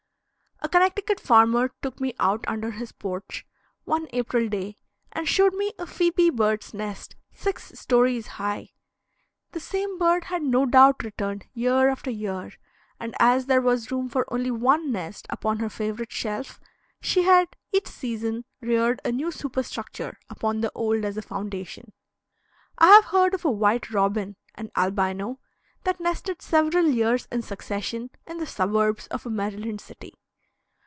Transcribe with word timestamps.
A 0.63 0.69
Connecticut 0.69 1.19
farmer 1.19 1.71
took 1.81 1.99
me 1.99 2.13
out 2.19 2.45
under 2.47 2.69
his 2.69 2.91
porch, 2.91 3.47
one 3.83 4.07
April 4.11 4.47
day, 4.47 4.75
and 5.11 5.27
showed 5.27 5.55
me 5.55 5.73
a 5.79 5.87
phoebe 5.87 6.29
bird's 6.29 6.71
nest 6.71 7.15
six 7.31 7.71
stories 7.79 8.27
high. 8.37 8.69
The 9.53 9.59
same 9.59 9.97
bird 9.97 10.25
had 10.25 10.43
no 10.43 10.67
doubt 10.67 11.03
returned 11.03 11.47
year 11.55 11.89
after 11.89 12.11
year; 12.11 12.51
and 12.99 13.15
as 13.17 13.47
there 13.47 13.59
was 13.59 13.89
room 13.91 14.07
for 14.07 14.31
only 14.31 14.51
one 14.51 14.91
nest 14.91 15.25
upon 15.31 15.57
her 15.59 15.69
favorite 15.69 16.11
shelf, 16.11 16.59
she 17.01 17.23
had 17.23 17.47
each 17.73 17.87
season 17.87 18.45
reared 18.61 19.01
a 19.03 19.11
new 19.11 19.31
superstructure 19.31 20.19
upon 20.29 20.61
the 20.61 20.71
old 20.75 21.03
as 21.05 21.17
a 21.17 21.23
foundation. 21.23 21.91
I 22.77 22.89
have 22.91 23.05
heard 23.05 23.33
of 23.33 23.43
a 23.43 23.51
white 23.51 23.89
robin 23.89 24.35
an 24.53 24.69
albino 24.77 25.39
that 25.85 25.99
nested 25.99 26.39
several 26.43 26.85
years 26.87 27.27
in 27.31 27.41
succession 27.41 28.11
in 28.27 28.37
the 28.37 28.45
suburbs 28.47 29.07
of 29.07 29.25
a 29.25 29.29
Maryland 29.31 29.81
city. 29.81 30.13